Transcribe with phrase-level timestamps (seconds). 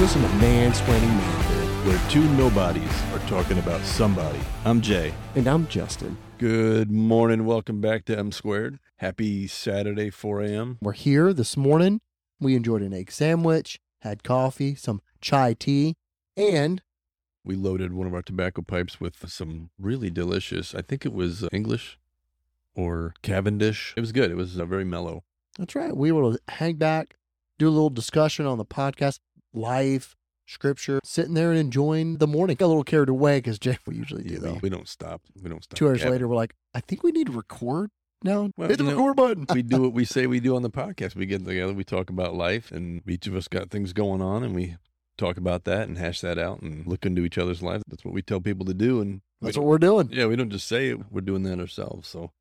[0.00, 1.86] You listen to Mansplaining Manhood.
[1.86, 4.38] where two nobodies are talking about somebody.
[4.64, 5.12] I'm Jay.
[5.34, 6.16] And I'm Justin.
[6.38, 7.44] Good morning.
[7.44, 8.78] Welcome back to M Squared.
[8.96, 10.78] Happy Saturday, 4 a.m.
[10.80, 12.00] We're here this morning.
[12.40, 15.96] We enjoyed an egg sandwich, had coffee, some chai tea,
[16.34, 16.80] and
[17.44, 21.44] We loaded one of our tobacco pipes with some really delicious, I think it was
[21.44, 21.98] uh, English
[22.74, 23.92] or Cavendish.
[23.98, 24.30] It was good.
[24.30, 25.24] It was uh, very mellow.
[25.58, 25.94] that's right.
[25.94, 27.16] We were to hang back,
[27.58, 29.18] do a little discussion on the podcast,
[29.52, 32.56] life, scripture, sitting there and enjoying the morning.
[32.56, 34.52] Got a little carried away because Jay, we usually do Yeah, though.
[34.54, 35.22] we, we don't stop.
[35.42, 35.76] We don't stop.
[35.78, 37.90] Two hours later, we're like, I think we need to record
[38.22, 38.50] now.
[38.56, 39.46] Well, Hit the you know, record button.
[39.54, 41.14] we do what we say we do on the podcast.
[41.14, 44.42] We get together, we talk about life, and each of us got things going on,
[44.42, 44.76] and we
[45.16, 47.84] talk about that and hash that out and look into each other's lives.
[47.88, 49.00] That's what we tell people to do.
[49.00, 50.08] And That's what we're doing.
[50.12, 52.08] Yeah, we don't just say it, we're doing that ourselves.
[52.08, 52.32] So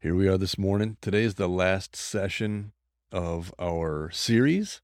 [0.00, 0.96] here we are this morning.
[1.00, 2.72] Today is the last session
[3.12, 4.80] of our series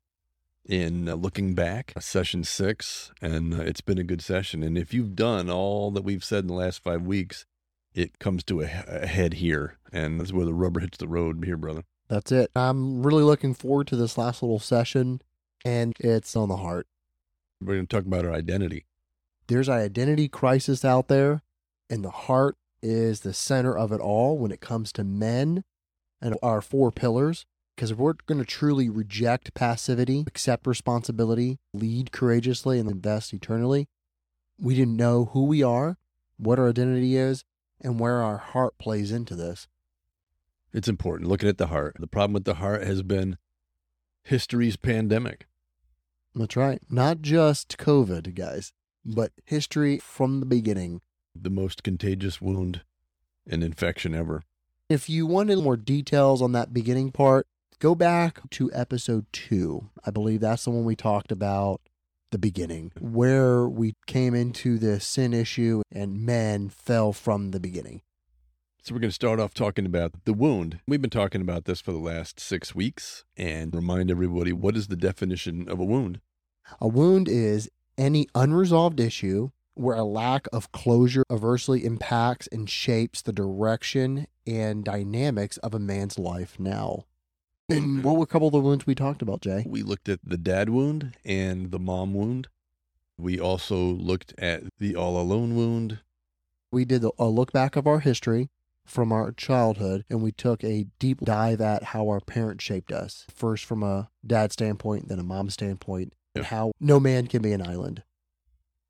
[0.67, 4.63] in uh, looking back, uh, session six, and uh, it's been a good session.
[4.63, 7.47] And if you've done all that we've said in the last five weeks,
[7.95, 11.45] it comes to a, a head here, and that's where the rubber hits the road
[11.45, 11.83] here, brother.
[12.09, 12.51] That's it.
[12.55, 15.23] I'm really looking forward to this last little session,
[15.65, 16.87] and it's on the heart.
[17.61, 18.87] We're going to talk about our identity.
[19.49, 21.43] there's an identity crisis out there,
[21.89, 25.65] and the heart is the center of it all when it comes to men
[26.23, 27.45] and our four pillars.
[27.81, 33.89] Because if we're going to truly reject passivity, accept responsibility, lead courageously, and invest eternally,
[34.59, 35.97] we didn't know who we are,
[36.37, 37.43] what our identity is,
[37.81, 39.67] and where our heart plays into this.
[40.75, 41.97] It's important looking at the heart.
[41.99, 43.39] The problem with the heart has been
[44.25, 45.47] history's pandemic.
[46.35, 46.83] That's right.
[46.91, 48.75] Not just COVID, guys,
[49.07, 51.01] but history from the beginning.
[51.35, 52.83] the most contagious wound
[53.47, 54.43] and infection ever.
[54.91, 57.47] If you wanted more details on that beginning part,
[57.81, 59.89] go back to episode two.
[60.05, 61.81] I believe that's the one we talked about
[62.31, 68.03] the beginning, where we came into the sin issue and men fell from the beginning.
[68.83, 70.81] So, we're going to start off talking about the wound.
[70.87, 74.87] We've been talking about this for the last six weeks and remind everybody what is
[74.87, 76.21] the definition of a wound?
[76.81, 83.23] A wound is any unresolved issue where a lack of closure adversely impacts and shapes
[83.23, 87.05] the direction and dynamics of a man's life now.
[87.71, 89.65] And what were a couple of the wounds we talked about, Jay?
[89.67, 92.49] We looked at the dad wound and the mom wound.
[93.19, 96.01] We also looked at the all alone wound.
[96.73, 98.49] we did a look back of our history
[98.87, 103.27] from our childhood and we took a deep dive at how our parents shaped us
[103.33, 107.53] first from a dad standpoint then a mom standpoint and how no man can be
[107.53, 108.03] an island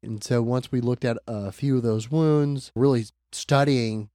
[0.03, 4.09] and so once we looked at a few of those wounds really studying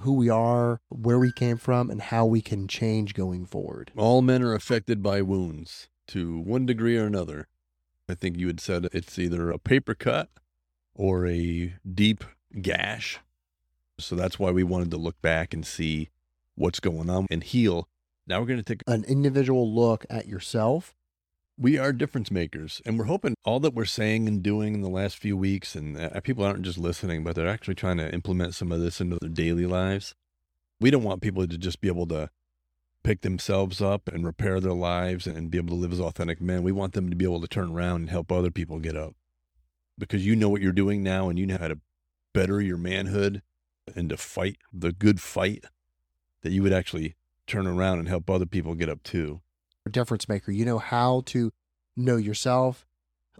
[0.00, 4.22] who we are where we came from and how we can change going forward All
[4.22, 7.48] men are affected by wounds to one degree or another.
[8.08, 10.28] I think you had said it's either a paper cut
[10.94, 12.24] or a deep
[12.60, 13.20] gash.
[13.98, 16.10] So that's why we wanted to look back and see
[16.54, 17.88] what's going on and heal.
[18.26, 20.94] Now we're going to take, an individual look at yourself
[21.62, 22.82] we are difference makers.
[22.84, 25.96] And we're hoping all that we're saying and doing in the last few weeks, and
[25.96, 29.18] uh, people aren't just listening, but they're actually trying to implement some of this into
[29.20, 30.14] their daily lives.
[30.80, 32.30] We don't want people to just be able to
[33.04, 36.64] pick themselves up and repair their lives and be able to live as authentic men.
[36.64, 39.14] We want them to be able to turn around and help other people get up
[39.98, 41.78] because you know what you're doing now and you know how to
[42.32, 43.42] better your manhood
[43.94, 45.64] and to fight the good fight
[46.42, 47.14] that you would actually
[47.46, 49.40] turn around and help other people get up too.
[49.86, 50.52] A difference maker.
[50.52, 51.52] You know how to
[51.96, 52.86] know yourself,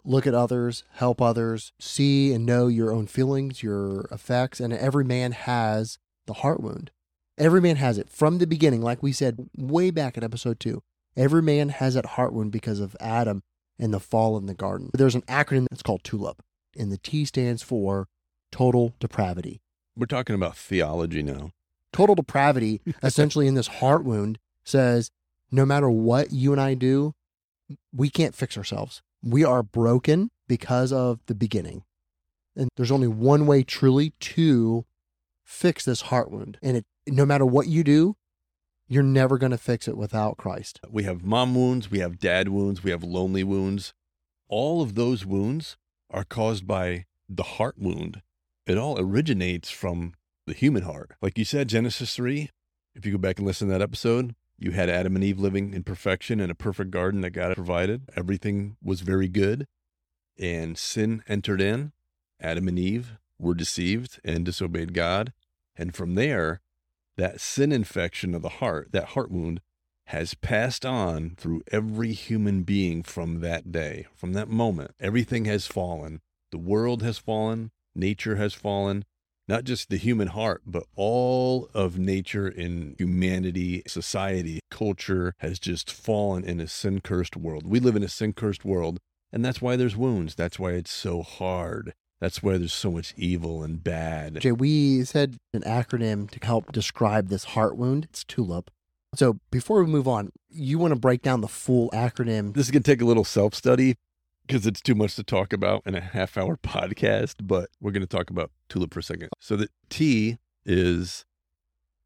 [0.04, 4.60] look at others, help others, see and know your own feelings, your effects.
[4.60, 6.90] And every man has the heart wound.
[7.38, 10.82] Every man has it from the beginning, like we said way back in episode two.
[11.16, 13.42] Every man has that heart wound because of Adam
[13.78, 14.90] and the fall in the garden.
[14.94, 16.42] There's an acronym that's called TULIP,
[16.78, 18.08] and the T stands for
[18.50, 19.60] total depravity.
[19.96, 21.50] We're talking about theology now.
[21.92, 25.10] Total depravity, essentially, in this heart wound, says
[25.52, 27.14] no matter what you and I do,
[27.94, 29.02] we can't fix ourselves.
[29.22, 31.84] We are broken because of the beginning.
[32.56, 34.84] And there's only one way truly to
[35.44, 36.58] fix this heart wound.
[36.62, 38.16] And it no matter what you do,
[38.88, 40.80] you're never going to fix it without Christ.
[40.88, 43.92] We have mom wounds, we have dad wounds, we have lonely wounds.
[44.48, 45.76] All of those wounds
[46.10, 48.22] are caused by the heart wound.
[48.66, 50.12] It all originates from
[50.46, 51.12] the human heart.
[51.22, 52.50] Like you said, Genesis 3,
[52.94, 55.74] if you go back and listen to that episode, you had Adam and Eve living
[55.74, 58.02] in perfection in a perfect garden that God provided.
[58.16, 59.66] Everything was very good.
[60.38, 61.92] And sin entered in.
[62.40, 65.32] Adam and Eve were deceived and disobeyed God.
[65.76, 66.60] And from there,
[67.16, 69.60] that sin infection of the heart, that heart wound,
[70.06, 74.92] has passed on through every human being from that day, from that moment.
[75.00, 76.20] Everything has fallen.
[76.50, 79.04] The world has fallen, nature has fallen,
[79.52, 85.92] not just the human heart, but all of nature in humanity, society, culture has just
[85.92, 87.66] fallen in a sin cursed world.
[87.66, 88.98] We live in a sin cursed world,
[89.30, 90.34] and that's why there's wounds.
[90.34, 91.92] That's why it's so hard.
[92.18, 94.40] That's why there's so much evil and bad.
[94.40, 98.04] Jay, we said an acronym to help describe this heart wound.
[98.04, 98.70] It's TULIP.
[99.14, 102.54] So before we move on, you want to break down the full acronym.
[102.54, 103.96] This is going to take a little self study
[104.46, 108.06] because it's too much to talk about in a half hour podcast, but we're going
[108.06, 109.30] to talk about tulip for a second.
[109.40, 111.24] So the T is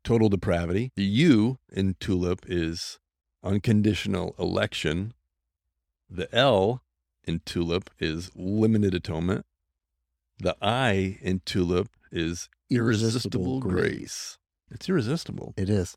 [0.05, 0.93] total depravity.
[0.97, 2.99] The U in tulip is
[3.43, 5.13] unconditional election.
[6.09, 6.83] The L
[7.25, 9.45] in tulip is limited atonement.
[10.39, 14.39] The I in tulip is irresistible, grace.
[14.71, 15.55] It's irresistible.
[15.57, 15.97] It is.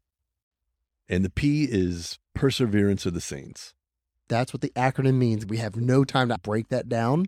[1.08, 3.74] And the P is perseverance of the saints.
[4.30, 5.46] That's what the acronym means.
[5.46, 7.26] We have no time to break that down.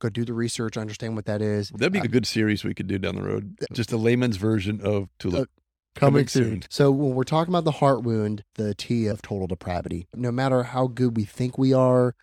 [0.00, 1.68] Go do the research, understand what that is.
[1.70, 3.58] That'd be Uh, a good series we could do down the road.
[3.72, 5.50] Just a layman's version of Tulip.
[5.94, 6.62] coming, coming soon.
[6.70, 10.62] So when we're talking about the heart wound, the T of total depravity, no matter
[10.62, 12.14] how good we think we are,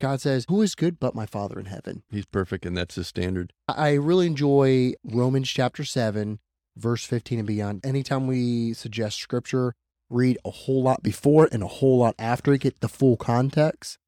[0.00, 3.06] God says, "Who is good but my Father in heaven?" He's perfect, and that's his
[3.06, 3.52] standard.
[3.68, 6.40] I I really enjoy Romans chapter 7,
[6.76, 7.80] verse 15 and beyond.
[7.86, 9.74] Anytime we suggest scripture,
[10.12, 13.98] read a whole lot before and a whole lot after it, get the full context.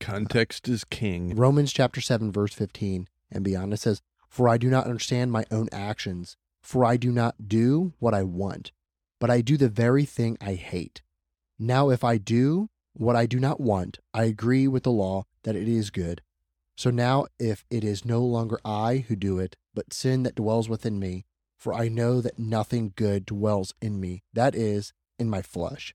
[0.00, 1.34] Context is king.
[1.34, 3.72] Romans chapter 7, verse 15 and beyond.
[3.72, 7.92] It says, For I do not understand my own actions, for I do not do
[7.98, 8.72] what I want,
[9.18, 11.02] but I do the very thing I hate.
[11.58, 15.56] Now, if I do what I do not want, I agree with the law that
[15.56, 16.22] it is good.
[16.76, 20.68] So now, if it is no longer I who do it, but sin that dwells
[20.68, 21.24] within me,
[21.56, 25.94] for I know that nothing good dwells in me, that is, in my flesh.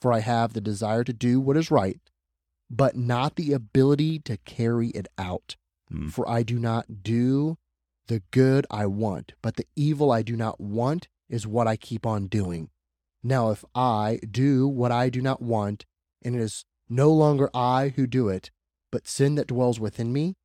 [0.00, 2.00] For I have the desire to do what is right,
[2.70, 5.56] but not the ability to carry it out.
[5.90, 6.08] Hmm.
[6.08, 7.58] For I do not do
[8.06, 12.06] the good I want, but the evil I do not want is what I keep
[12.06, 12.70] on doing.
[13.22, 15.84] Now, if I do what I do not want,
[16.22, 18.50] and it is no longer I who do it,
[18.90, 20.36] but sin that dwells within me,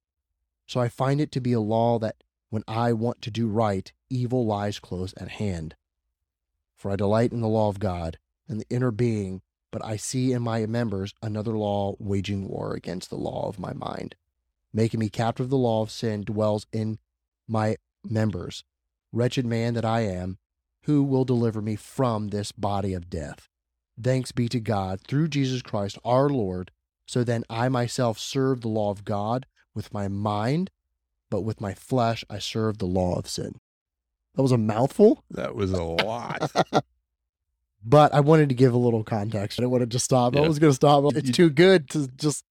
[0.68, 3.92] so I find it to be a law that when I want to do right,
[4.10, 5.76] evil lies close at hand.
[6.84, 9.42] For I delight in the law of God and the inner being,
[9.72, 13.72] but I see in my members another law waging war against the law of my
[13.72, 14.16] mind,
[14.74, 17.00] making me captive the law of sin dwells in
[17.48, 18.66] my members.
[19.14, 20.40] Wretched man that I am,
[20.82, 23.48] who will deliver me from this body of death?
[23.98, 26.70] Thanks be to God through Jesus Christ our Lord.
[27.08, 30.70] So then I myself serve the law of God with my mind,
[31.32, 33.62] but with my flesh I serve the law of sin.
[34.36, 36.52] That was a mouthful, That was a lot.
[37.86, 39.60] but I wanted to give a little context.
[39.60, 40.36] I didn't want to just stop.
[40.36, 41.04] I was going to stop.
[41.16, 42.44] It's You- too good to just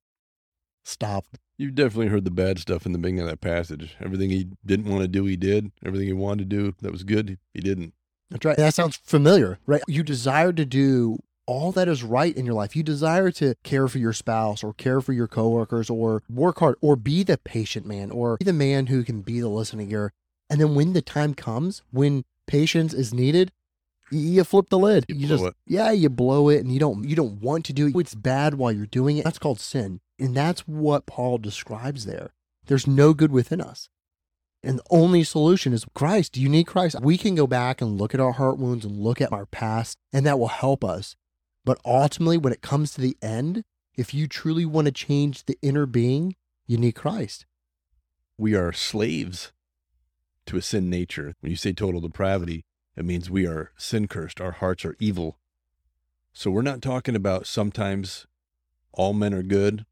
[0.84, 1.26] stop.
[1.58, 3.94] You've definitely heard the bad stuff in the beginning of that passage.
[4.00, 5.70] Everything he didn't want to do, he did.
[5.84, 7.94] Everything he wanted to do that was good, he didn't.
[8.30, 8.56] That's right.
[8.56, 9.82] That sounds familiar, right?
[9.86, 12.74] You desire to do all that is right in your life.
[12.74, 16.76] You desire to care for your spouse or care for your coworkers or work hard
[16.80, 20.12] or be the patient man or be the man who can be the listening ear.
[20.52, 23.52] And then when the time comes, when patience is needed,
[24.10, 25.06] y- you flip the lid.
[25.08, 25.54] You You, blow just it.
[25.66, 27.96] yeah, you blow it and you don't you don't want to do it.
[27.96, 29.24] It's bad while you're doing it.
[29.24, 30.00] That's called sin.
[30.18, 32.34] And that's what Paul describes there.
[32.66, 33.88] There's no good within us.
[34.62, 36.36] And the only solution is Christ.
[36.36, 37.00] You need Christ.
[37.00, 39.96] We can go back and look at our heart wounds and look at our past,
[40.12, 41.16] and that will help us.
[41.64, 43.64] But ultimately, when it comes to the end,
[43.96, 47.46] if you truly want to change the inner being, you need Christ.
[48.38, 49.50] We are slaves
[50.46, 51.34] to a sin nature.
[51.40, 52.64] When you say total depravity,
[52.96, 54.40] it means we are sin cursed.
[54.40, 55.38] Our hearts are evil.
[56.32, 58.26] So we're not talking about sometimes
[58.92, 59.86] all men are good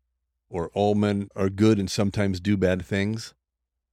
[0.48, 3.34] or all men are good and sometimes do bad things.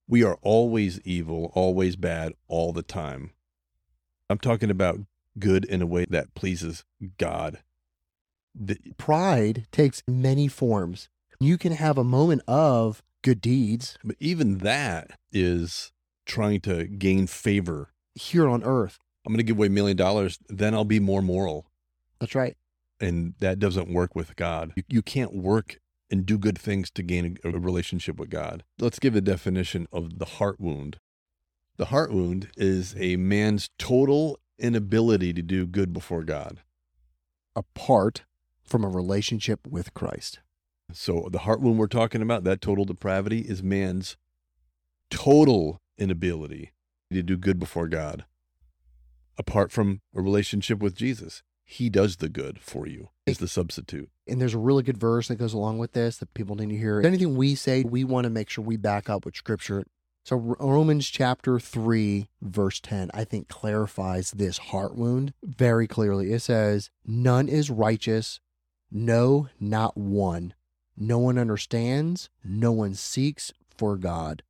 [0.08, 3.32] We are always evil, always bad, all the time.
[4.30, 5.00] I'm talking about
[5.38, 6.84] good in a way that pleases
[7.18, 7.60] God.
[8.56, 11.10] The, Pride takes many forms.
[11.40, 15.92] You can have a moment of good deeds but even that is
[16.28, 17.92] trying to gain favor.
[18.18, 19.00] here on earth.
[19.26, 21.68] I'm going to give away a million dollars, then I'll be more moral.
[22.20, 22.56] That's right.
[23.00, 24.74] And that doesn't work with God.
[24.76, 25.80] You, you can't work
[26.10, 28.64] and do good things to gain a, a relationship with God.
[28.80, 31.00] Let's give a definition of the heart wound.
[31.78, 36.62] The heart wound is a man's total inability to do good before God.
[37.56, 38.24] Apart
[38.64, 40.40] from a relationship with Christ.
[40.94, 44.18] So the heart wound we're talking about, that total depravity, is man's
[45.10, 46.72] total inability
[47.12, 48.26] to do good before God,
[49.38, 51.44] apart from a relationship with Jesus.
[51.70, 53.10] he does the good for you.
[53.26, 54.10] Is the substitute.
[54.26, 56.78] And there's a really good verse that goes along with this that people need to
[56.78, 57.02] hear.
[57.02, 59.84] Anything we say, we want to make sure we back up with scripture.
[60.24, 66.32] So Romans chapter 3 verse 10 I think clarifies this heart wound very clearly.
[66.32, 68.40] It says, "None is righteous,
[68.92, 70.54] no not one.
[70.98, 74.42] No one understands, no one seeks for God.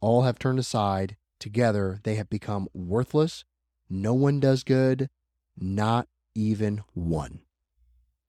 [0.00, 3.44] All have turned aside, together they have become worthless.
[3.88, 5.10] No one does good,
[5.58, 7.40] not even one."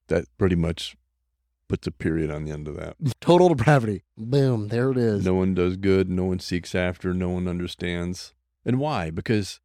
[0.07, 0.95] That pretty much
[1.71, 2.97] puts a period on the end of that.
[3.21, 4.03] Total depravity.
[4.17, 5.23] Boom, there it is.
[5.23, 8.33] No one does good, no one seeks after, no one understands.
[8.65, 9.09] And why?
[9.09, 9.61] Because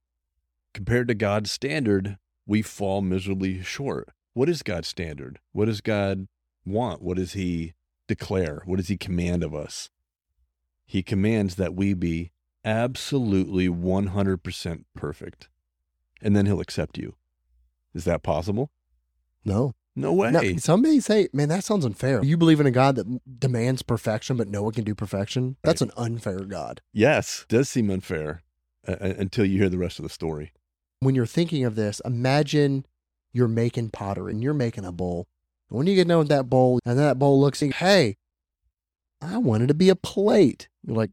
[0.73, 4.11] compared to God's standard, we fall miserably short.
[4.35, 5.41] What is God's standard?
[5.53, 6.29] What does God
[6.65, 7.03] want?
[7.03, 7.75] What does He
[8.07, 8.63] declare?
[8.67, 9.91] What does He command of us?
[10.87, 12.31] He commands that we be
[12.65, 15.49] absolutely 100% perfect,
[16.23, 17.17] and then He'll accept you.
[17.95, 18.71] Is that possible?
[19.45, 19.75] No.
[19.99, 20.31] No way.
[20.31, 22.23] Now, some may say, man, that sounds unfair.
[22.23, 25.57] You believe in a God that demands perfection, but no one can do perfection?
[25.63, 26.83] That's an unfair God.
[26.93, 28.43] yes, does seem unfair
[28.87, 30.53] uh, uh, until you hear the rest of the story.
[31.01, 32.85] When you're thinking of this, imagine
[33.33, 35.29] you're making pottery and you're making a bowl.
[35.69, 38.17] When you get done with that bowl and that bowl looks, like, hey,
[39.27, 40.69] I wanted to be a plate.
[40.85, 41.11] You're like,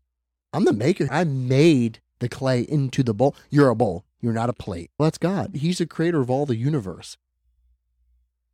[0.53, 1.07] I'm the maker.
[1.09, 3.35] I made the clay into the bowl.
[3.49, 4.05] You're a bowl.
[4.21, 4.91] You're not a plate.
[4.97, 5.55] Well, that's God.
[5.55, 7.17] He's the creator of all the universe.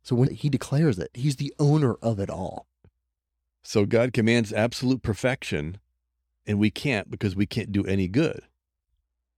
[0.02, 2.66] So when he declares it, he's the owner of it all.
[3.62, 5.78] So God commands absolute perfection,
[6.46, 8.42] and we can't because we can't do any good.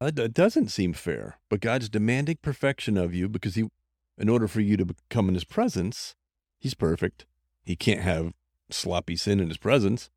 [0.00, 3.68] That doesn't seem fair, but God's demanding perfection of you because he,
[4.16, 6.14] in order for you to come in his presence,
[6.58, 7.26] he's perfect.
[7.64, 8.32] He can't have
[8.72, 10.10] sloppy sin in his presence.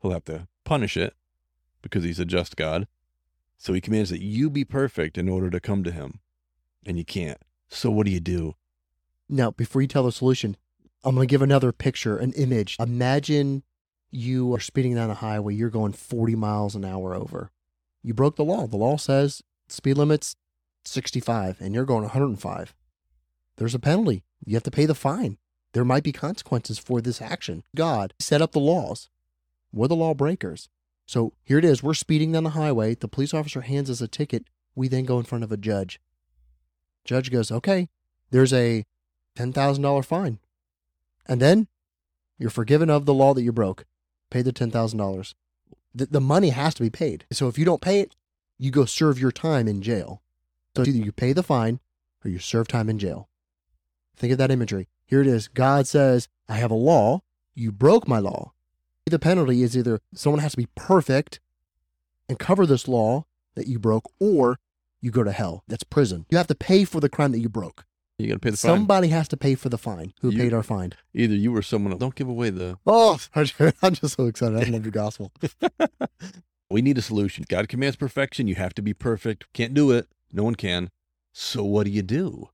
[0.00, 1.14] He'll have to punish it
[1.82, 2.86] because he's a just God.
[3.56, 6.20] So he commands that you be perfect in order to come to him,
[6.84, 7.38] and you can't.
[7.68, 8.56] So what do you do?
[9.28, 10.56] Now, before you tell the solution,
[11.02, 12.76] I'm going to give another picture, an image.
[12.78, 13.62] Imagine
[14.10, 17.50] you are speeding down a highway, you're going 40 miles an hour over.
[18.02, 18.66] You broke the law.
[18.66, 20.36] The law says speed limit's
[20.84, 22.74] 65 and you're going 105.
[23.56, 24.24] There's a penalty.
[24.44, 25.38] You have to pay the fine.
[25.74, 27.64] There might be consequences for this action.
[27.76, 29.10] God set up the laws.
[29.72, 30.68] We're the lawbreakers.
[31.04, 31.82] So here it is.
[31.82, 32.94] We're speeding down the highway.
[32.94, 34.46] The police officer hands us a ticket.
[34.76, 36.00] We then go in front of a judge.
[37.04, 37.88] Judge goes, okay,
[38.30, 38.86] there's a
[39.36, 40.38] $10,000 fine.
[41.26, 41.66] And then
[42.38, 43.84] you're forgiven of the law that you broke.
[44.30, 45.34] Pay the $10,000.
[45.92, 47.26] The, the money has to be paid.
[47.32, 48.14] So if you don't pay it,
[48.58, 50.22] you go serve your time in jail.
[50.76, 51.80] So either you pay the fine
[52.24, 53.28] or you serve time in jail.
[54.16, 54.88] Think of that imagery.
[55.06, 55.48] Here it is.
[55.48, 57.22] God says, I have a law.
[57.54, 58.52] You broke my law.
[59.06, 61.40] The penalty is either someone has to be perfect
[62.28, 64.58] and cover this law that you broke, or
[65.00, 65.62] you go to hell.
[65.68, 66.26] That's prison.
[66.30, 67.84] You have to pay for the crime that you broke.
[68.18, 68.70] You got to pay the fine.
[68.70, 70.14] Somebody has to pay for the fine.
[70.22, 70.92] Who You- paid our fine?
[71.12, 72.00] Either you or someone else.
[72.00, 72.78] Don't give away the.
[72.86, 73.44] Oh, I'm
[73.94, 74.56] just so excited.
[74.66, 75.32] I love the gospel.
[76.70, 77.44] We need a solution.
[77.48, 78.48] God commands perfection.
[78.48, 79.44] You have to be perfect.
[79.52, 80.08] Can't do it.
[80.32, 80.90] No one can.
[81.32, 82.48] So what do you do?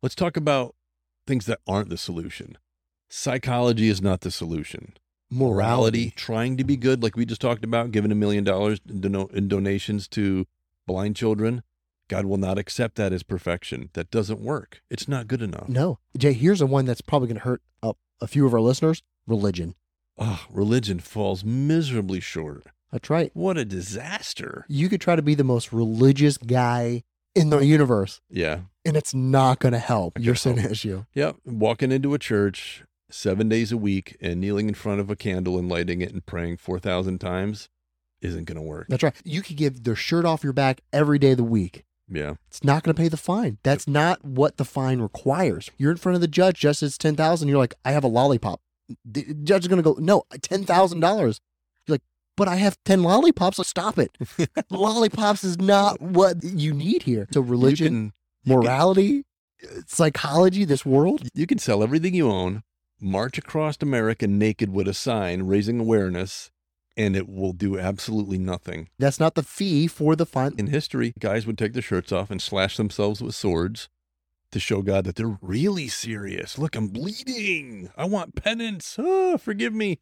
[0.00, 0.74] Let's talk about
[1.26, 2.58] things that aren't the solution.
[3.08, 4.94] Psychology is not the solution.
[5.30, 9.48] Morality, trying to be good, like we just talked about, giving a million dollars in
[9.48, 10.46] donations to
[10.86, 11.62] blind children.
[12.08, 13.88] God will not accept that as perfection.
[13.94, 14.82] That doesn't work.
[14.90, 15.68] It's not good enough.
[15.68, 15.98] No.
[16.18, 19.02] Jay, here's the one that's probably going to hurt a, a few of our listeners
[19.26, 19.74] religion.
[20.18, 22.64] Ah, religion falls miserably short.
[22.90, 23.30] That's right.
[23.32, 24.66] What a disaster.
[24.68, 28.60] You could try to be the most religious guy in the universe, Yeah.
[28.84, 30.72] And it's not going to help your sin help.
[30.72, 31.04] issue.
[31.14, 31.36] Yep.
[31.44, 35.58] Walking into a church seven days a week and kneeling in front of a candle
[35.58, 37.68] and lighting it and praying 4,000 times
[38.20, 38.86] isn't going to work.
[38.88, 39.14] That's right.
[39.24, 41.84] You could give the shirt off your back every day of the week.
[42.08, 42.34] Yeah.
[42.48, 43.58] It's not going to pay the fine.
[43.62, 45.70] That's not what the fine requires.
[45.78, 47.48] You're in front of the judge, just as ten thousand.
[47.48, 48.60] You're like, I have a lollipop.
[49.04, 51.40] The judge is going to go, no, ten thousand dollars.
[51.86, 52.02] You're like,
[52.36, 53.56] but I have ten lollipops.
[53.56, 54.10] So stop it.
[54.70, 57.28] lollipops is not what you need here.
[57.32, 58.12] So religion,
[58.44, 59.24] You can, morality,
[59.86, 61.28] psychology, this world.
[61.34, 62.62] you can sell everything you own,
[63.00, 66.50] march across America naked with a sign raising awareness,
[66.96, 68.88] and it will do absolutely nothing.
[68.98, 70.54] That's not the fee for the fine.
[70.58, 73.88] In history, guys would take their shirts off and slash themselves with swords
[74.50, 76.58] to show God that they're really serious.
[76.58, 77.90] Look, I'm bleeding.
[77.96, 78.96] I want penance.
[78.98, 79.98] Ah, forgive me.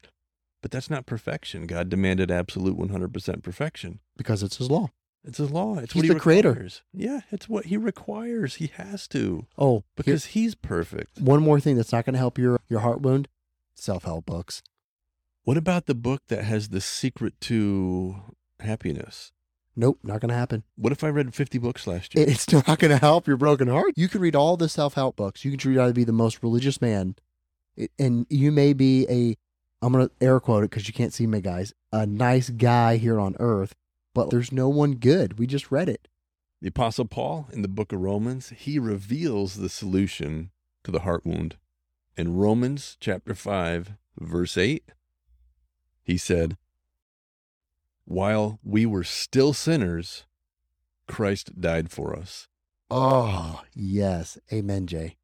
[0.61, 1.65] But that's not perfection.
[1.65, 3.99] God demanded absolute 100% perfection.
[4.17, 4.89] because it's his law.
[5.23, 5.77] It's a law.
[5.77, 6.67] It's He's what he the creator.
[6.93, 8.55] Yeah, it's what he requires.
[8.55, 11.19] He has to Oh, because he's perfect.
[11.21, 13.27] one more thing that's not going to help your your heart wound:
[13.75, 14.63] self help books.
[15.43, 18.15] What about the book that has the secret to
[18.59, 19.31] happiness?
[19.75, 20.63] Nope, not going to happen.
[20.75, 22.25] What if I read 50 books last year?
[22.27, 23.93] It's not going to help your broken heart.
[23.95, 25.45] You can read all the self help books.
[25.45, 27.15] You can try to be the most religious man,
[27.97, 29.37] and you may be a,
[29.83, 32.97] I'm going to air quote it because you can't see me, guys, a nice guy
[32.97, 33.73] here on earth,
[34.13, 35.39] but there's no one good.
[35.39, 36.07] We just read it.
[36.61, 40.51] The Apostle Paul in the book of Romans, he reveals the solution
[40.83, 41.57] to the heart wound.
[42.17, 44.91] In Romans chapter 5, verse 8,
[46.03, 46.57] he said,
[48.05, 50.25] While we were still sinners,
[51.07, 52.47] Christ died for us.
[52.89, 54.37] Oh, yes.
[54.51, 55.15] Amen, Jay.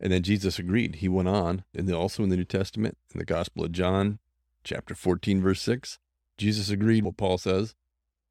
[0.00, 0.96] And then Jesus agreed.
[0.96, 4.18] He went on, and also in the New Testament, in the Gospel of John,
[4.64, 5.98] chapter 14, verse 6,
[6.36, 7.74] Jesus agreed what Paul says.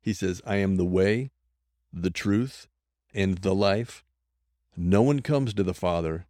[0.04, 1.32] He says, I am the way,
[1.94, 2.68] the truth,
[3.14, 4.04] and the life.
[4.76, 6.26] No one comes to the Father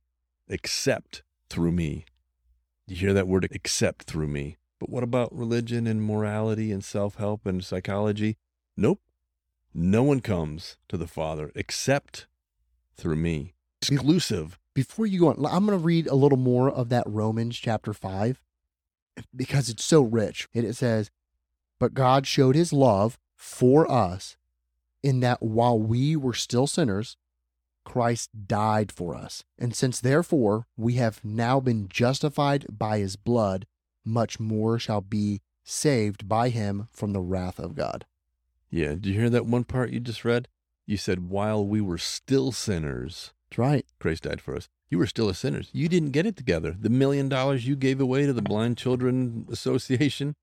[0.48, 2.06] except through me.
[2.86, 4.58] You hear that word, except through me.
[4.80, 8.38] But what about religion and morality and self help and psychology?
[8.78, 9.00] Nope.
[9.74, 12.28] No one comes to the Father except
[12.96, 13.56] through me.
[13.82, 14.60] Exclusive.
[14.76, 17.92] Before you go on, I'm going to read a little more of that Romans chapter
[17.92, 18.40] 5
[19.36, 20.48] because it's so rich.
[20.54, 21.10] It says,
[21.80, 24.38] But God showed his love for us
[25.04, 27.18] in that while we were still sinners,
[27.84, 29.44] Christ died for us.
[29.60, 33.68] And since therefore we have now been justified by his blood,
[34.06, 38.06] much more shall be saved by him from the wrath of God.
[38.70, 38.92] Yeah.
[38.92, 40.48] Did you hear that one part you just read?
[40.86, 43.86] You said, while we were still sinners, That's right.
[44.00, 44.70] Christ died for us.
[44.90, 45.64] You were still a sinner.
[45.74, 46.78] You didn't get it together.
[46.80, 50.36] The million dollars you gave away to the Blind Children Association,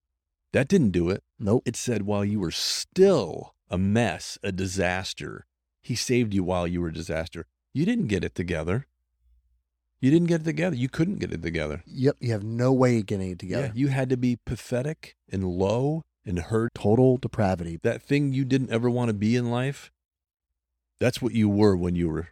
[0.53, 1.23] that didn't do it.
[1.39, 1.63] Nope.
[1.67, 5.47] It said while you were still a mess, a disaster,
[5.83, 7.47] he saved you while you were a disaster.
[7.73, 8.87] You didn't get it together.
[10.01, 10.77] You didn't get it together.
[10.77, 11.83] You couldn't get it together.
[11.87, 12.17] Yep.
[12.21, 13.67] You have no way of getting it together.
[13.67, 16.71] Yeah, you had to be pathetic and low and hurt.
[16.75, 17.79] Total depravity.
[17.83, 19.91] That thing you didn't ever want to be in life,
[20.99, 22.29] that's what you were when you were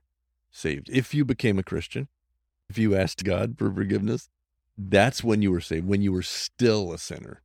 [0.51, 0.88] saved.
[0.90, 2.09] If you became a Christian,
[2.69, 4.29] if you asked God for forgiveness,
[4.77, 7.43] that's when you were saved, when you were still a sinner.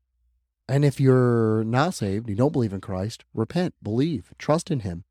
[0.68, 5.04] And if you're not saved, you don't believe in Christ, repent, believe, trust in Him.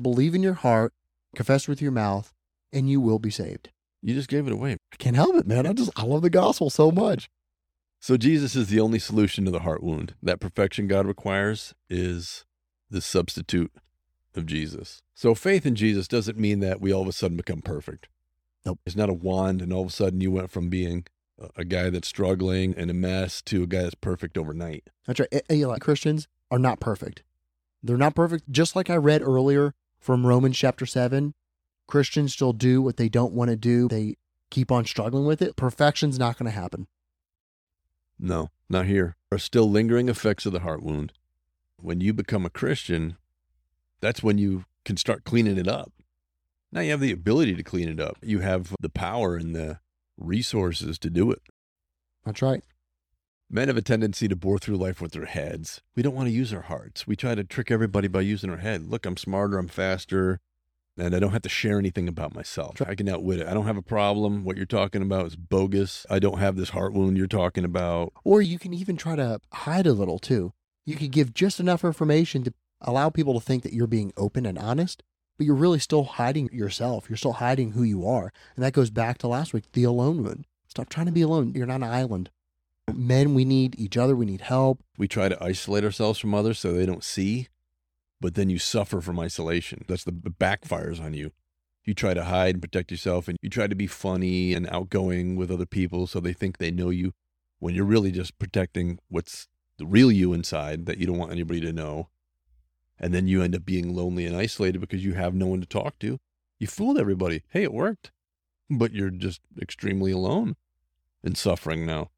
[0.00, 0.92] Believe in your heart,
[1.34, 2.32] confess with your mouth,
[2.72, 3.70] and you will be saved.
[4.00, 4.76] You just gave it away.
[4.92, 5.66] I can't help it, man.
[5.66, 7.28] I just, I love the gospel so much.
[8.00, 10.14] So Jesus is the only solution to the heart wound.
[10.20, 12.44] That perfection God requires is
[12.90, 13.70] the substitute
[14.34, 15.02] of Jesus.
[15.14, 18.08] So faith in Jesus doesn't mean that we all of a sudden become perfect.
[18.66, 18.80] Nope.
[18.86, 21.04] It's not a wand and all of a sudden you went from being
[21.56, 24.88] a- guy that's struggling and a mess to a guy that's perfect overnight.
[25.06, 25.42] That's right.
[25.50, 27.22] Know, like Christians are not perfect.
[27.82, 28.50] They're not perfect.
[28.50, 31.34] Just like I read earlier from Romans chapter 7,
[31.86, 33.88] Christians still do what they don't want to do.
[33.88, 34.16] They
[34.50, 35.56] keep on struggling with it.
[35.56, 36.86] Perfection's not going to happen.
[38.18, 39.16] No, not here.
[39.32, 41.12] Are still lingering effects of the heart wound.
[41.78, 43.16] When you become a Christian,
[44.00, 45.92] that's when you can start cleaning it up.
[46.70, 48.16] Now you have the ability to clean it up.
[48.22, 49.80] You have the power and the
[50.24, 51.42] resources to do it.
[52.24, 52.62] That's right.
[53.50, 55.82] Men have a tendency to bore through life with their heads.
[55.94, 57.06] We don't want to use our hearts.
[57.06, 58.88] We try to trick everybody by using our head.
[58.88, 60.40] Look, I'm smarter, I'm faster,
[60.96, 62.80] and I don't have to share anything about myself.
[62.80, 63.46] I can outwit it.
[63.46, 64.44] I don't have a problem.
[64.44, 66.06] What you're talking about is bogus.
[66.08, 68.14] I don't have this heart wound you're talking about.
[68.24, 70.54] Or you can even try to hide a little too.
[70.86, 74.46] You could give just enough information to allow people to think that you're being open
[74.46, 75.02] and honest,
[75.36, 77.08] but you're really still hiding yourself.
[77.08, 78.32] You're still hiding who you are.
[78.54, 80.44] And that goes back to last week, the alone one.
[80.68, 81.52] Stop trying to be alone.
[81.54, 82.30] You're not an island.
[82.92, 84.16] Men, we need each other.
[84.16, 84.82] We need help.
[84.98, 87.48] We try to isolate ourselves from others so they don't see,
[88.20, 89.84] but then you suffer from isolation.
[89.86, 91.32] That's the backfires on you.
[91.84, 95.36] You try to hide and protect yourself, and you try to be funny and outgoing
[95.36, 97.12] with other people so they think they know you
[97.58, 101.60] when you're really just protecting what's the real you inside that you don't want anybody
[101.60, 102.08] to know.
[102.98, 105.66] And then you end up being lonely and isolated because you have no one to
[105.66, 106.18] talk to.
[106.58, 107.42] You fooled everybody.
[107.48, 108.12] Hey, it worked.
[108.70, 110.56] But you're just extremely alone
[111.22, 112.10] and suffering now.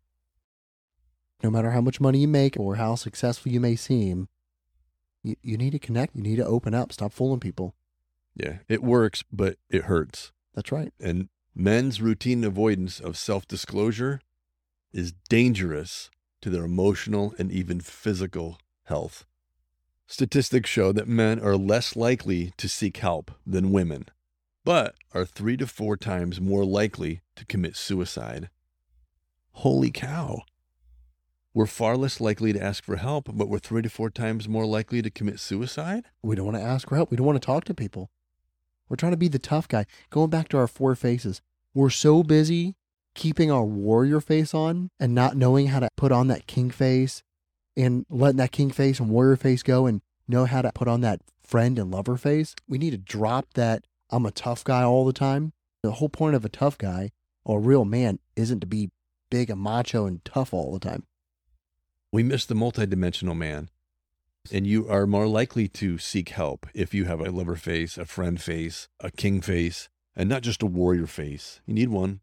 [1.42, 4.28] No matter how much money you make or how successful you may seem,
[5.22, 6.14] you, you need to connect.
[6.14, 6.92] You need to open up.
[6.92, 7.74] Stop fooling people.
[8.36, 10.32] Yeah, it works, but it hurts.
[10.54, 10.92] That's right.
[11.00, 14.20] And men's routine avoidance of self disclosure
[14.92, 16.10] is dangerous
[16.42, 19.24] to their emotional and even physical health.
[20.06, 24.06] Statistics show that men are less likely to seek help than women,
[24.64, 28.50] but are three to four times more likely to commit suicide.
[29.52, 30.42] Holy cow.
[31.54, 34.66] We're far less likely to ask for help, but we're three to four times more
[34.66, 36.04] likely to commit suicide?
[36.22, 37.10] We don't want to ask for help.
[37.10, 38.10] We don't want to talk to people.
[38.88, 39.86] We're trying to be the tough guy.
[40.10, 41.40] Going back to our four faces,
[41.72, 42.74] we're so busy
[43.14, 47.22] keeping our warrior face on and not knowing how to put on that king face
[47.76, 51.00] and letting that king face and warrior face go and know how to put on
[51.02, 52.54] that friend and lover face.
[52.68, 55.52] We need to drop that I'm a tough guy all the time.
[55.82, 57.10] The whole point of a tough guy
[57.44, 58.90] or a real man isn't to be
[59.30, 61.04] big and macho and tough all the time.
[62.12, 63.70] We miss the multidimensional man.
[64.52, 68.04] And you are more likely to seek help if you have a lover face, a
[68.04, 71.60] friend face, a king face, and not just a warrior face.
[71.66, 72.20] You need one.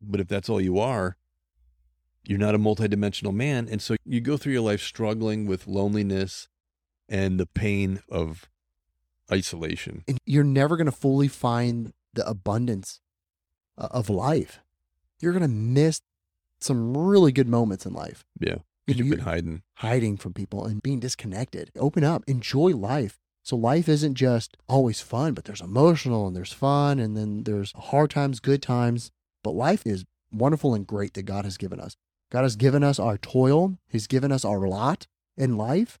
[0.00, 1.16] But if that's all you are,
[2.24, 3.68] you're not a multidimensional man.
[3.70, 6.48] And so you go through your life struggling with loneliness
[7.08, 8.48] and the pain of
[9.30, 10.04] isolation.
[10.08, 13.00] And you're never going to fully find the abundance
[13.76, 14.60] uh, of life.
[15.20, 16.00] You're going to miss
[16.60, 18.24] some really good moments in life.
[18.40, 18.56] Yeah.
[18.86, 19.62] You've you- been hiding.
[19.74, 21.70] hiding from people and being disconnected.
[21.76, 23.18] Open up, enjoy life.
[23.42, 27.72] So life isn't just always fun, but there's emotional and there's fun and then there's
[27.72, 29.10] hard times, good times.
[29.42, 31.96] But life is wonderful and great that God has given us.
[32.34, 33.78] God has given us our toil.
[33.88, 36.00] He's given us our lot in life.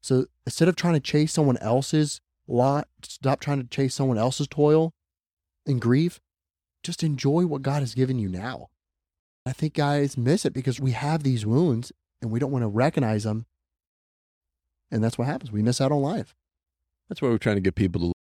[0.00, 4.46] So instead of trying to chase someone else's lot, stop trying to chase someone else's
[4.46, 4.94] toil
[5.66, 6.20] and grief.
[6.84, 8.68] Just enjoy what God has given you now.
[9.44, 11.90] I think guys miss it because we have these wounds
[12.22, 13.46] and we don't want to recognize them.
[14.92, 15.50] And that's what happens.
[15.50, 16.32] We miss out on life.
[17.08, 18.12] That's why we're trying to get people to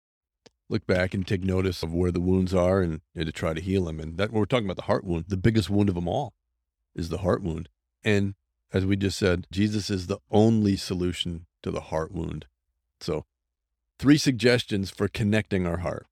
[0.67, 3.86] look back and take notice of where the wounds are and, to try to heal
[3.86, 3.99] them.
[3.99, 5.25] And that we're talking about the heart wound.
[5.27, 6.34] The biggest wound of them all
[6.95, 7.69] is the heart wound.
[8.03, 8.36] And
[8.73, 12.45] as we just said, Jesus is the only solution to the heart wound.
[12.99, 13.25] So,
[13.99, 16.08] three suggestions for connecting our heart.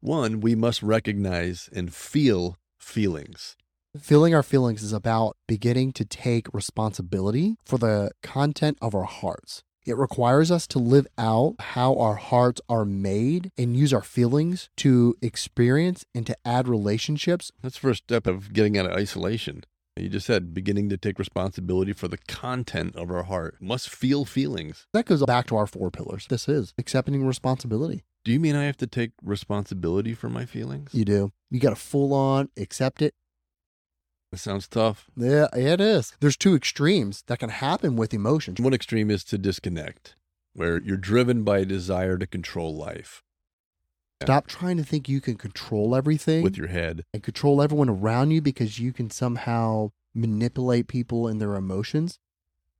[0.00, 3.56] One, we must recognize and feel feelings.
[3.98, 9.62] Feeling our feelings is about beginning to take responsibility for the content of our hearts.
[9.84, 14.70] It requires us to live out how our hearts are made and use our feelings
[14.78, 17.50] to experience and to add relationships.
[17.62, 19.64] That's the first step of getting out of isolation.
[19.96, 23.56] You just said beginning to take responsibility for the content of our heart.
[23.60, 24.86] Must feel feelings.
[24.94, 26.26] That goes back to our four pillars.
[26.28, 28.04] This is accepting responsibility.
[28.24, 30.94] Do you mean I have to take responsibility for my feelings?
[30.94, 31.32] You do.
[31.50, 33.14] You got to full on accept it.
[34.30, 35.10] That sounds tough.
[35.14, 36.16] Yeah, it is.
[36.20, 38.58] There's two extremes that can happen with emotions.
[38.60, 40.16] One extreme is to disconnect,
[40.54, 43.22] where you're driven by a desire to control life
[44.22, 47.04] Stop trying to think you can control everything with your head.
[47.12, 52.18] and control everyone around you because you can somehow manipulate people and their emotions.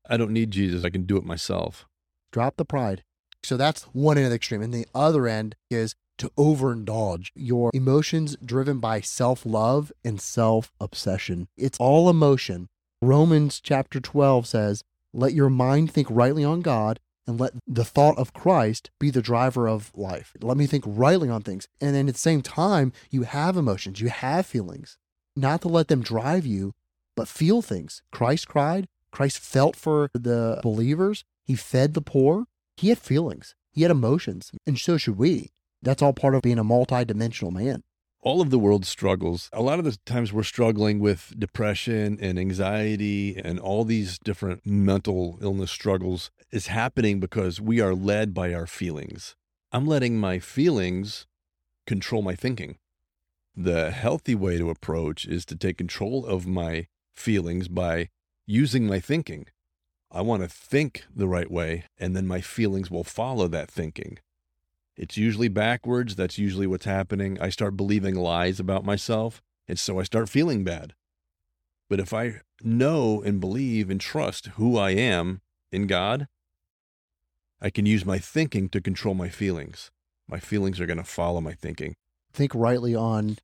[0.08, 0.84] I don't need Jesus.
[0.84, 1.86] I can do it myself.
[2.32, 3.04] Drop the pride.
[3.42, 4.62] So that's one end of the extreme.
[4.62, 10.72] And the other end is to overindulge your emotions driven by self love and self
[10.80, 11.48] obsession.
[11.56, 12.68] It's all emotion.
[13.00, 18.18] Romans chapter 12 says, Let your mind think rightly on God and let the thought
[18.18, 20.32] of Christ be the driver of life.
[20.40, 21.68] Let me think rightly on things.
[21.80, 24.98] And then at the same time, you have emotions, you have feelings,
[25.36, 26.72] not to let them drive you,
[27.16, 28.02] but feel things.
[28.10, 33.82] Christ cried, Christ felt for the believers, he fed the poor, he had feelings, he
[33.82, 35.50] had emotions, and so should we.
[35.82, 37.82] That's all part of being a multidimensional man.
[38.24, 42.38] All of the world's struggles, a lot of the times we're struggling with depression and
[42.38, 48.54] anxiety and all these different mental illness struggles is happening because we are led by
[48.54, 49.34] our feelings.
[49.72, 51.26] I'm letting my feelings
[51.84, 52.78] control my thinking.
[53.56, 58.10] The healthy way to approach is to take control of my feelings by
[58.46, 59.46] using my thinking.
[60.12, 64.18] I want to think the right way, and then my feelings will follow that thinking.
[64.96, 66.16] It's usually backwards.
[66.16, 67.38] That's usually what's happening.
[67.40, 70.94] I start believing lies about myself, and so I start feeling bad.
[71.88, 76.28] But if I know and believe and trust who I am in God,
[77.60, 79.90] I can use my thinking to control my feelings.
[80.28, 81.94] My feelings are going to follow my thinking.
[82.32, 83.38] Think rightly on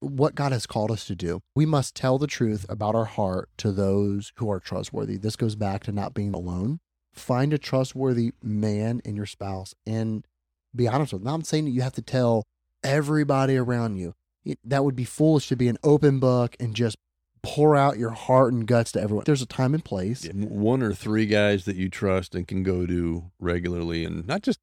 [0.00, 1.40] what God has called us to do.
[1.54, 5.16] We must tell the truth about our heart to those who are trustworthy.
[5.16, 6.80] This goes back to not being alone.
[7.12, 10.26] Find a trustworthy man in your spouse and
[10.76, 11.34] be honest with them.
[11.34, 12.44] I'm saying that you have to tell
[12.82, 14.14] everybody around you.
[14.44, 16.96] It, that would be foolish to be an open book and just
[17.42, 19.24] pour out your heart and guts to everyone.
[19.24, 20.28] There's a time and place.
[20.32, 24.60] One or three guys that you trust and can go to regularly and not just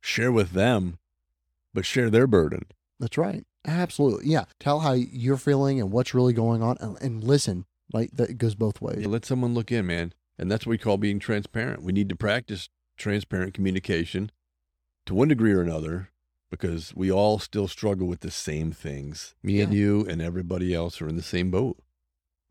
[0.00, 0.98] share with them,
[1.72, 2.66] but share their burden.
[2.98, 3.44] That's right.
[3.66, 4.30] Absolutely.
[4.30, 4.44] Yeah.
[4.60, 7.66] Tell how you're feeling and what's really going on and, and listen.
[7.92, 9.06] Like that goes both ways.
[9.06, 10.12] Let someone look in, man.
[10.38, 11.82] And that's what we call being transparent.
[11.82, 14.30] We need to practice transparent communication
[15.06, 16.10] to one degree or another
[16.50, 19.34] because we all still struggle with the same things.
[19.42, 21.78] Me and you and everybody else are in the same boat.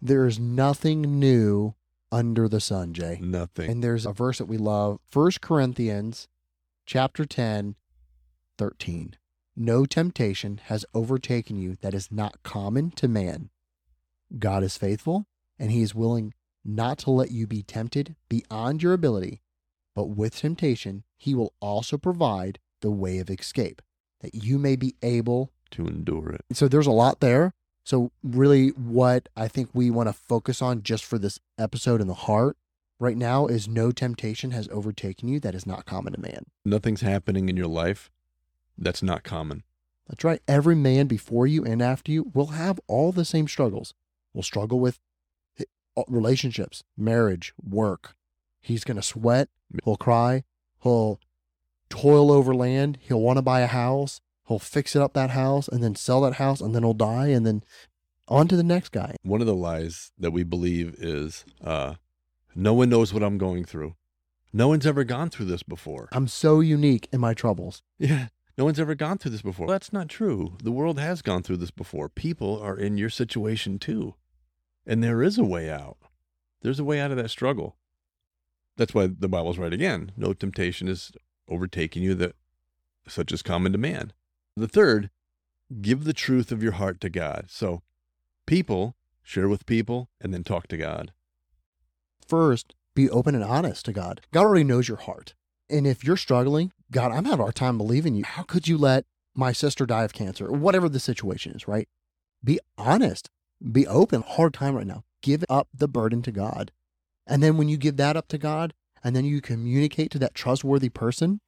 [0.02, 1.76] There is nothing new
[2.12, 3.20] under the sun, Jay.
[3.22, 3.70] Nothing.
[3.70, 6.28] And there's a verse that we love, First Corinthians
[6.86, 7.76] chapter 10,
[8.58, 9.16] 13.
[9.56, 13.50] No temptation has overtaken you that is not common to man.
[14.38, 18.94] God is faithful, and he is willing not to let you be tempted beyond your
[18.94, 19.42] ability,
[19.96, 23.82] But with temptation, he will also provide the way of escape
[24.22, 25.52] that you may be able.
[25.72, 26.42] To endure it.
[26.54, 27.54] So there's a lot there.
[27.84, 32.08] So, really, what I think we want to focus on just for this episode in
[32.08, 32.58] the heart
[33.00, 36.46] right now is no temptation has overtaken you that is not common to man.
[36.66, 38.10] Nothing's happening in your life
[38.78, 39.64] that's not common.
[40.08, 40.42] That's right.
[40.48, 43.94] Every man before you and after you will have all the same struggles.
[44.34, 45.00] Will struggle with
[45.60, 48.16] uh, relationships, marriage, work.
[48.62, 49.50] He's going to sweat.
[49.84, 50.44] He'll cry.
[50.84, 51.20] He'll
[51.90, 52.98] toil over land.
[53.02, 54.22] He'll want to buy a house.
[54.48, 57.28] He'll fix it up that house and then sell that house and then he'll die
[57.28, 57.64] and then
[58.28, 59.16] on to the next guy.
[59.24, 61.96] One of the lies that we believe is uh,
[62.56, 63.96] no one knows what I'm going through.
[64.54, 66.08] No one's ever gone through this before.
[66.12, 67.82] I'm so unique in my troubles.
[68.00, 68.28] Yeah.
[68.58, 69.68] No one's ever gone through this before.
[69.68, 70.58] That's not true.
[70.64, 72.08] The world has gone through this before.
[72.08, 74.16] People are in your situation too.
[74.86, 75.98] And there is a way out.
[76.62, 77.76] There's a way out of that struggle.
[78.78, 80.12] That's why the Bible's right again.
[80.18, 81.12] No temptation is
[81.48, 82.36] overtaking you that
[83.08, 84.14] such is common to man.
[84.58, 85.10] The third,
[85.82, 87.46] give the truth of your heart to God.
[87.50, 87.82] So
[88.46, 91.12] people, share with people, and then talk to God.
[92.28, 94.22] First, be open and honest to God.
[94.32, 95.36] God already knows your heart.
[95.70, 98.24] And if you're struggling, God, I'm having a hard time believing you.
[98.24, 101.88] How could you let my sister die of cancer whatever the situation is, right?
[102.44, 103.30] Be honest,
[103.72, 104.22] be open.
[104.22, 105.04] Hard time right now.
[105.22, 106.72] Give up the burden to God.
[107.28, 110.36] And then when you give that up to God and then you communicate to that
[110.36, 111.42] trustworthy person,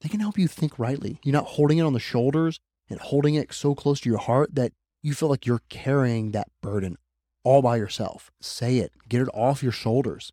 [0.00, 1.18] they can help you think rightly.
[1.24, 4.54] You're not holding it on the shoulders and holding it so close to your heart
[4.54, 6.96] that you feel like you're carrying that burden
[7.44, 8.30] all by yourself.
[8.40, 10.32] Say it, get it off your shoulders.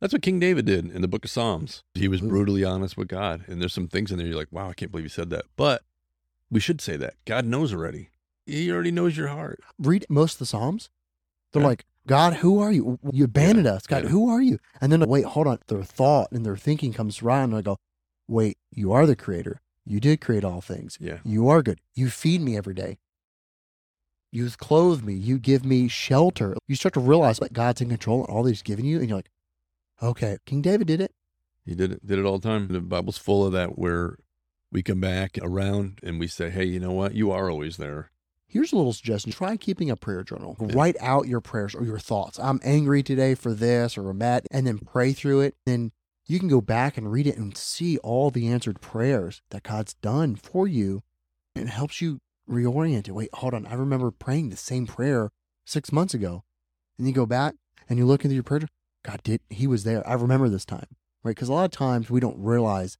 [0.00, 1.82] That's what King David did in the book of Psalms.
[1.94, 3.44] He was brutally honest with God.
[3.46, 5.44] And there's some things in there you're like, wow, I can't believe you said that.
[5.56, 5.82] But
[6.50, 7.14] we should say that.
[7.24, 8.10] God knows already.
[8.44, 9.60] He already knows your heart.
[9.78, 10.90] Read most of the Psalms.
[11.52, 11.68] They're Yeah.
[11.68, 12.98] like, God, who are you?
[13.10, 13.86] You abandoned us.
[13.86, 14.10] God, yeah.
[14.10, 14.58] who are you?
[14.80, 15.58] And then, wait, hold on.
[15.68, 17.78] Their thought and their thinking comes around and I go,
[18.28, 19.60] wait, you are the creator.
[19.86, 20.98] You did create all things.
[21.00, 21.18] Yeah.
[21.24, 21.80] You are good.
[21.94, 22.98] You feed me every day.
[24.32, 25.14] You clothe me.
[25.14, 26.56] You give me shelter.
[26.66, 28.98] You start to realize that God's in control and all that He's given you.
[28.98, 29.30] And you're like,
[30.02, 31.12] okay, King David did it.
[31.64, 32.68] He did it, did it all the time.
[32.68, 34.18] The Bible's full of that where
[34.72, 37.14] we come back around and we say, hey, you know what?
[37.14, 38.10] You are always there.
[38.54, 39.32] Here's a little suggestion.
[39.32, 40.56] Try keeping a prayer journal.
[40.60, 40.68] Yeah.
[40.76, 42.38] Write out your prayers or your thoughts.
[42.38, 45.56] I'm angry today for this or I'm mad, and then pray through it.
[45.66, 45.90] Then
[46.28, 49.94] you can go back and read it and see all the answered prayers that God's
[49.94, 51.02] done for you.
[51.56, 53.12] It helps you reorient it.
[53.12, 53.66] Wait, hold on.
[53.66, 55.32] I remember praying the same prayer
[55.66, 56.44] six months ago.
[56.96, 57.56] And you go back
[57.88, 58.60] and you look into your prayer.
[58.60, 58.70] journal,
[59.02, 60.08] God did, He was there.
[60.08, 60.86] I remember this time,
[61.24, 61.34] right?
[61.34, 62.98] Because a lot of times we don't realize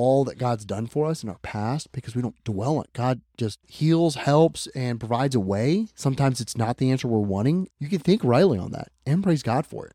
[0.00, 2.92] all that God's done for us in our past because we don't dwell on it.
[2.94, 5.88] God just heals, helps, and provides a way.
[5.94, 7.68] Sometimes it's not the answer we're wanting.
[7.78, 9.92] You can think rightly on that and praise God for it.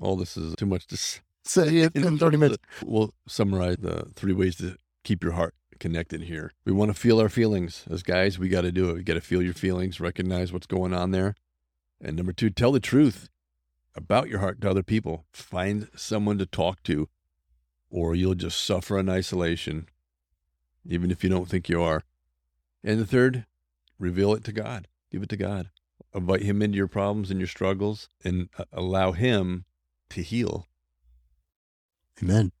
[0.00, 0.96] All this is too much to
[1.44, 2.62] Say it in 30 minutes.
[2.84, 6.52] We'll summarize the three ways to keep your heart connected here.
[6.66, 7.84] We want to feel our feelings.
[7.90, 8.94] As guys, we got to do it.
[8.96, 11.34] We got to feel your feelings, recognize what's going on there.
[12.02, 13.30] And number two, tell the truth
[13.94, 15.24] about your heart to other people.
[15.32, 17.08] Find someone to talk to,
[17.90, 19.88] or you'll just suffer in isolation,
[20.86, 22.02] even if you don't think you are.
[22.84, 23.46] And the third,
[23.98, 24.88] reveal it to God.
[25.10, 25.70] Give it to God.
[26.14, 29.64] Invite Him into your problems and your struggles and uh, allow Him
[30.10, 30.66] to heal.
[32.22, 32.52] Amen.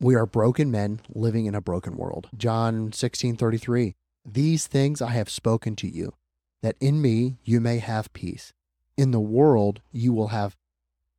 [0.00, 2.28] We are broken men living in a broken world.
[2.36, 3.96] John 16 33.
[4.24, 6.14] These things I have spoken to you,
[6.62, 8.52] that in me you may have peace.
[8.96, 10.56] In the world you will have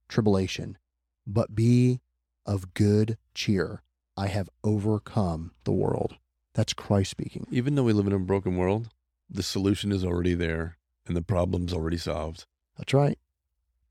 [0.08, 0.78] tribulation,
[1.26, 2.02] but be
[2.46, 3.82] of good cheer.
[4.18, 6.16] I have overcome the world.
[6.54, 7.48] That's Christ speaking.
[7.52, 8.90] Even though we live in a broken world,
[9.30, 10.78] the solution is already there
[11.08, 12.46] and the problem's already solved.
[12.78, 13.18] That's right.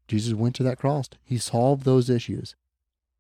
[0.09, 1.09] Jesus went to that cross.
[1.25, 2.55] He solved those issues.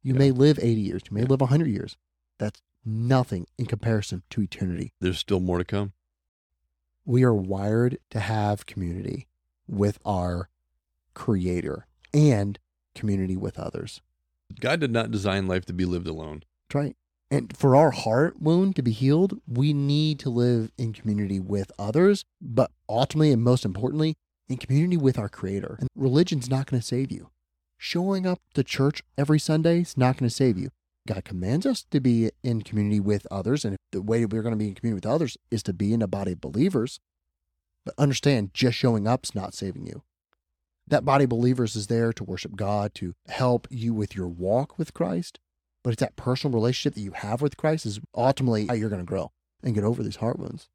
[0.03, 0.19] You Yeah.
[0.19, 1.29] may live 80 years, you may Yeah.
[1.29, 1.97] live 100 years.
[2.39, 4.93] That's nothing in comparison to eternity.
[5.01, 5.93] There's still more to come.
[7.05, 9.27] We are wired to have community
[9.67, 10.49] with our
[11.15, 12.59] creator and
[12.95, 14.01] community with others.
[14.61, 16.45] God did not design life to be lived alone.
[16.69, 16.97] That's right.
[17.31, 21.71] And for our heart wound to be healed, we need to live in community with
[21.79, 24.17] others, but ultimately and most importantly,
[24.49, 25.77] in community with our creator.
[25.79, 27.31] And religion's not going to save you.
[27.79, 30.71] Showing up to church every Sunday is not going to save you.
[31.07, 33.65] God commands us to be in community with others.
[33.65, 36.03] And the way we're going to be in community with others is to be in
[36.03, 36.99] a body of believers.
[37.87, 40.03] But understand, just showing up's not saving you.
[40.91, 44.77] That body of believers is there to worship God, to help you with your walk
[44.79, 45.39] with Christ.
[45.83, 49.01] But it's that personal relationship that you have with Christ is ultimately how you're going
[49.01, 50.69] to grow and get over these heart wounds.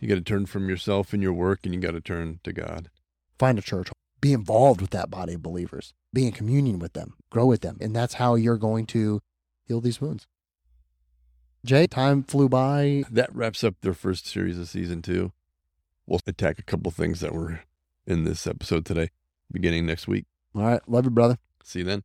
[0.00, 2.52] You got to turn from yourself and your work and you got to turn to
[2.52, 2.90] God.
[3.38, 3.90] Find a church.
[4.20, 7.76] be involved with that body of believers, be in communion with them, grow with them.
[7.80, 9.20] And that's how you're going to
[9.64, 10.26] heal these wounds.
[11.64, 13.04] Jay, time flew by.
[13.10, 15.32] That wraps up their first series of season two.
[16.06, 17.60] We'll attack a couple things that were
[18.06, 19.10] in this episode today,
[19.52, 20.26] beginning next week.
[20.54, 20.80] All right.
[20.88, 21.38] Love you, brother.
[21.64, 22.02] See you then.